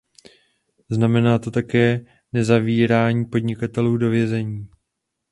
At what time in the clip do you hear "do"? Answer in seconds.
3.97-4.09